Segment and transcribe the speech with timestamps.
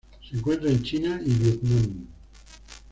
[0.27, 2.07] Se encuentra en China y Vietnam.